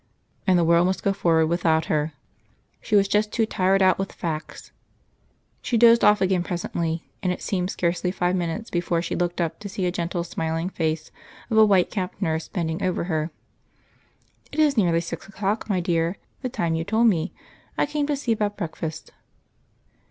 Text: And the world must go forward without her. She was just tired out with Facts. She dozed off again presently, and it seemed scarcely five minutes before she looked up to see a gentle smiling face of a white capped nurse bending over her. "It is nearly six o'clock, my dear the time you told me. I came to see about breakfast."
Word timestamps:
And 0.47 0.57
the 0.57 0.63
world 0.63 0.87
must 0.87 1.03
go 1.03 1.13
forward 1.13 1.45
without 1.45 1.85
her. 1.85 2.13
She 2.81 2.95
was 2.95 3.07
just 3.07 3.31
tired 3.31 3.83
out 3.83 3.99
with 3.99 4.11
Facts. 4.13 4.71
She 5.61 5.77
dozed 5.77 6.03
off 6.03 6.21
again 6.21 6.41
presently, 6.41 7.07
and 7.21 7.31
it 7.31 7.39
seemed 7.43 7.69
scarcely 7.69 8.09
five 8.09 8.35
minutes 8.35 8.71
before 8.71 9.03
she 9.03 9.15
looked 9.15 9.39
up 9.39 9.59
to 9.59 9.69
see 9.69 9.85
a 9.85 9.91
gentle 9.91 10.23
smiling 10.23 10.69
face 10.71 11.11
of 11.51 11.57
a 11.59 11.65
white 11.67 11.91
capped 11.91 12.19
nurse 12.19 12.47
bending 12.47 12.81
over 12.81 13.03
her. 13.03 13.29
"It 14.51 14.57
is 14.59 14.75
nearly 14.75 15.01
six 15.01 15.27
o'clock, 15.27 15.69
my 15.69 15.79
dear 15.79 16.17
the 16.41 16.49
time 16.49 16.73
you 16.73 16.83
told 16.83 17.05
me. 17.05 17.31
I 17.77 17.85
came 17.85 18.07
to 18.07 18.15
see 18.17 18.31
about 18.31 18.57
breakfast." 18.57 19.11